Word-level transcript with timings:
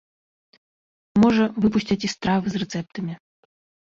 Можа, 1.23 1.45
выпусцяць 1.65 1.97
і 2.09 2.11
стравы 2.13 2.47
з 2.55 2.63
рэцэптамі. 2.65 3.13